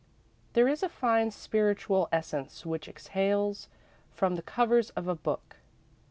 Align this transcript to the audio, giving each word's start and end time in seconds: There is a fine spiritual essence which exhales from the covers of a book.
There 0.53 0.67
is 0.67 0.81
a 0.81 0.89
fine 0.89 1.29
spiritual 1.29 2.09
essence 2.11 2.65
which 2.65 2.87
exhales 2.87 3.67
from 4.09 4.33
the 4.35 4.41
covers 4.41 4.89
of 4.95 5.07
a 5.07 5.13
book. 5.13 5.57